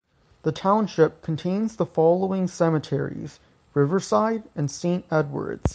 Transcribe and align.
The 0.41 0.51
township 0.51 1.21
contains 1.21 1.75
the 1.75 1.85
following 1.85 2.47
cemeteries: 2.47 3.39
Riverside 3.75 4.41
and 4.55 4.71
Saint 4.71 5.05
Edwards. 5.11 5.69